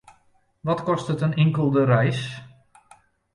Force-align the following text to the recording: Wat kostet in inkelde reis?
Wat 0.67 0.83
kostet 0.87 1.21
in 1.25 1.35
inkelde 1.43 1.83
reis? 1.93 2.21